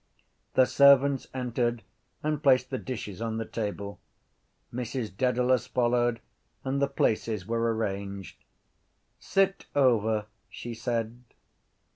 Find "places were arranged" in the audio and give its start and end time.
6.87-8.43